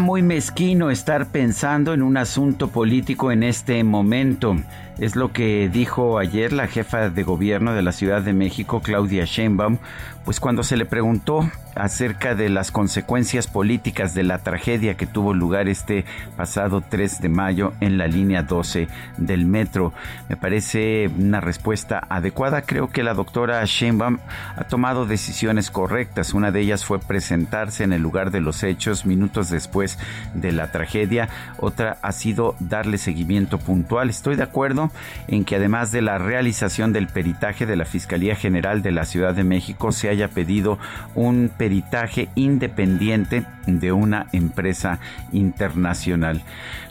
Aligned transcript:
Muy 0.00 0.22
mezquino 0.22 0.90
estar 0.90 1.26
pensando 1.26 1.92
en 1.92 2.02
un 2.02 2.16
asunto 2.16 2.68
político 2.68 3.30
en 3.30 3.42
este 3.42 3.84
momento. 3.84 4.56
Es 4.98 5.16
lo 5.16 5.32
que 5.32 5.68
dijo 5.68 6.18
ayer 6.18 6.52
la 6.52 6.66
jefa 6.66 7.10
de 7.10 7.22
gobierno 7.22 7.74
de 7.74 7.82
la 7.82 7.92
Ciudad 7.92 8.22
de 8.22 8.32
México, 8.32 8.80
Claudia 8.80 9.24
Sheinbaum, 9.24 9.78
pues 10.24 10.38
cuando 10.38 10.62
se 10.62 10.76
le 10.76 10.84
preguntó 10.84 11.50
acerca 11.74 12.34
de 12.34 12.50
las 12.50 12.70
consecuencias 12.70 13.46
políticas 13.46 14.14
de 14.14 14.22
la 14.22 14.38
tragedia 14.38 14.94
que 14.96 15.06
tuvo 15.06 15.32
lugar 15.32 15.68
este 15.68 16.04
pasado 16.36 16.82
3 16.82 17.22
de 17.22 17.28
mayo 17.30 17.72
en 17.80 17.96
la 17.96 18.06
línea 18.06 18.42
12 18.42 18.88
del 19.16 19.46
metro. 19.46 19.92
Me 20.28 20.36
parece 20.36 21.08
una 21.18 21.40
respuesta 21.40 22.06
adecuada. 22.10 22.62
Creo 22.62 22.88
que 22.88 23.02
la 23.02 23.14
doctora 23.14 23.64
Sheinbaum 23.64 24.18
ha 24.54 24.64
tomado 24.64 25.06
decisiones 25.06 25.70
correctas. 25.70 26.34
Una 26.34 26.52
de 26.52 26.60
ellas 26.60 26.84
fue 26.84 26.98
presentarse 27.00 27.82
en 27.82 27.94
el 27.94 28.02
lugar 28.02 28.30
de 28.30 28.40
los 28.40 28.62
hechos 28.62 29.06
minutos 29.06 29.48
después 29.50 29.81
de 30.34 30.52
la 30.52 30.70
tragedia. 30.72 31.28
Otra 31.58 31.98
ha 32.02 32.12
sido 32.12 32.54
darle 32.60 32.98
seguimiento 32.98 33.58
puntual. 33.58 34.10
Estoy 34.10 34.36
de 34.36 34.42
acuerdo 34.42 34.90
en 35.28 35.44
que 35.44 35.56
además 35.56 35.92
de 35.92 36.02
la 36.02 36.18
realización 36.18 36.92
del 36.92 37.08
peritaje 37.08 37.66
de 37.66 37.76
la 37.76 37.84
Fiscalía 37.84 38.36
General 38.36 38.82
de 38.82 38.92
la 38.92 39.04
Ciudad 39.04 39.34
de 39.34 39.44
México 39.44 39.92
se 39.92 40.08
haya 40.08 40.28
pedido 40.28 40.78
un 41.14 41.50
peritaje 41.56 42.28
independiente 42.34 43.44
de 43.66 43.92
una 43.92 44.26
empresa 44.32 44.98
internacional. 45.32 46.42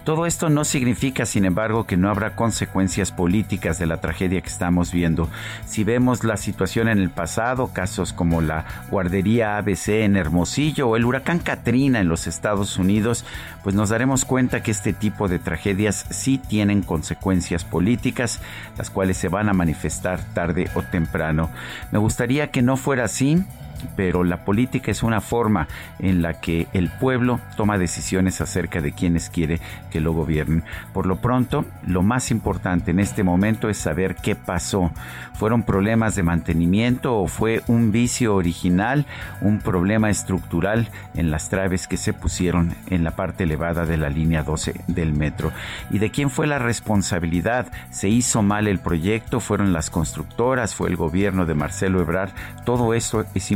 Todo 0.03 0.25
esto 0.25 0.49
no 0.49 0.65
significa, 0.65 1.27
sin 1.27 1.45
embargo, 1.45 1.85
que 1.85 1.95
no 1.95 2.09
habrá 2.09 2.35
consecuencias 2.35 3.11
políticas 3.11 3.77
de 3.77 3.85
la 3.85 4.01
tragedia 4.01 4.41
que 4.41 4.49
estamos 4.49 4.91
viendo. 4.91 5.29
Si 5.65 5.83
vemos 5.83 6.23
la 6.23 6.37
situación 6.37 6.87
en 6.87 6.97
el 6.97 7.11
pasado, 7.11 7.71
casos 7.71 8.11
como 8.11 8.41
la 8.41 8.65
guardería 8.89 9.57
ABC 9.57 9.89
en 9.89 10.15
Hermosillo 10.15 10.89
o 10.89 10.95
el 10.95 11.05
huracán 11.05 11.37
Katrina 11.37 11.99
en 11.99 12.07
los 12.07 12.25
Estados 12.25 12.79
Unidos, 12.81 13.23
pues 13.63 13.75
nos 13.75 13.89
daremos 13.89 14.25
cuenta 14.25 14.61
que 14.61 14.71
este 14.71 14.91
tipo 14.91 15.27
de 15.27 15.39
tragedias 15.39 16.05
sí 16.09 16.37
tienen 16.37 16.81
consecuencias 16.81 17.63
políticas, 17.63 18.41
las 18.77 18.89
cuales 18.89 19.17
se 19.17 19.29
van 19.29 19.47
a 19.47 19.53
manifestar 19.53 20.21
tarde 20.33 20.69
o 20.75 20.81
temprano. 20.81 21.49
Me 21.91 21.99
gustaría 21.99 22.51
que 22.51 22.61
no 22.61 22.75
fuera 22.75 23.05
así, 23.05 23.43
pero 23.95 24.23
la 24.23 24.43
política 24.45 24.91
es 24.91 25.03
una 25.03 25.21
forma 25.21 25.67
en 25.99 26.21
la 26.21 26.39
que 26.39 26.67
el 26.73 26.89
pueblo 26.89 27.39
toma 27.57 27.77
decisiones 27.77 28.41
acerca 28.41 28.81
de 28.81 28.91
quienes 28.91 29.29
quiere 29.29 29.59
que 29.91 29.99
lo 29.99 30.13
gobiernen. 30.13 30.63
Por 30.93 31.05
lo 31.05 31.17
pronto, 31.17 31.65
lo 31.85 32.03
más 32.03 32.31
importante 32.31 32.91
en 32.91 32.99
este 32.99 33.23
momento 33.23 33.69
es 33.69 33.77
saber 33.77 34.15
qué 34.15 34.35
pasó. 34.35 34.91
¿Fueron 35.33 35.63
problemas 35.63 36.15
de 36.15 36.23
mantenimiento 36.23 37.17
o 37.17 37.27
fue 37.27 37.61
un 37.67 37.91
vicio 37.91 38.35
original, 38.35 39.05
un 39.41 39.59
problema 39.59 40.09
estructural 40.09 40.89
en 41.15 41.31
las 41.31 41.49
traves 41.49 41.87
que 41.87 41.97
se 41.97 42.13
pusieron 42.13 42.75
en 42.87 43.03
la 43.03 43.11
parte 43.11 43.43
elevada 43.43 43.85
de 43.85 43.97
la 43.97 44.09
línea 44.09 44.43
12 44.43 44.81
del 44.87 45.13
metro? 45.13 45.51
¿Y 45.89 45.99
de 45.99 46.11
quién 46.11 46.29
fue 46.29 46.47
la 46.47 46.59
responsabilidad? 46.59 47.67
¿Se 47.89 48.09
hizo 48.09 48.41
mal 48.43 48.67
el 48.67 48.79
proyecto? 48.79 49.39
¿Fueron 49.39 49.73
las 49.73 49.89
constructoras? 49.89 50.75
¿Fue 50.75 50.89
el 50.89 50.95
gobierno 50.95 51.45
de 51.45 51.55
Marcelo 51.55 52.01
Ebrard? 52.01 52.31
Todo 52.65 52.93
esto 52.93 53.25
es 53.33 53.51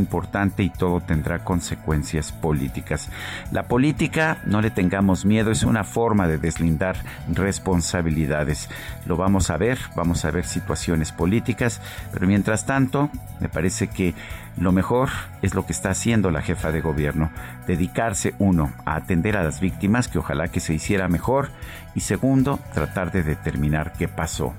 y 0.58 0.70
todo 0.70 1.02
tendrá 1.02 1.40
consecuencias 1.40 2.31
políticas. 2.31 3.09
La 3.52 3.64
política, 3.64 4.38
no 4.46 4.62
le 4.62 4.70
tengamos 4.70 5.26
miedo, 5.26 5.52
es 5.52 5.64
una 5.64 5.84
forma 5.84 6.28
de 6.28 6.38
deslindar 6.38 6.96
responsabilidades. 7.28 8.70
Lo 9.06 9.18
vamos 9.18 9.50
a 9.50 9.58
ver, 9.58 9.78
vamos 9.96 10.24
a 10.24 10.31
ver 10.31 10.46
situaciones 10.46 11.12
políticas, 11.12 11.81
pero 12.14 12.28
mientras 12.28 12.66
tanto, 12.66 13.09
me 13.40 13.50
parece 13.50 13.88
que 13.88 14.14
lo 14.58 14.72
mejor 14.72 15.09
es 15.42 15.54
lo 15.54 15.66
que 15.66 15.74
está 15.74 15.90
haciendo 15.90 16.31
la 16.31 16.42
jefa 16.42 16.72
de 16.72 16.81
gobierno, 16.81 17.30
dedicarse 17.68 18.34
uno 18.40 18.72
a 18.86 18.96
atender 18.96 19.36
a 19.36 19.44
las 19.44 19.59
víctimas, 19.59 20.08
que 20.08 20.20
ojalá 20.20 20.48
que 20.48 20.62
se 20.62 20.74
hiciera 20.74 21.08
mejor, 21.09 21.50
y 21.94 22.02
segundo, 22.02 22.59
tratar 22.74 23.12
de 23.12 23.24
determinar 23.24 23.94
qué 23.98 24.08
pasó. 24.08 24.54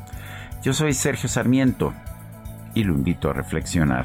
Yo 0.62 0.72
soy 0.72 0.92
Sergio 0.92 1.28
Sarmiento 1.28 1.94
y 2.74 2.84
lo 2.84 2.94
invito 2.94 3.30
a 3.30 3.32
reflexionar. 3.32 4.04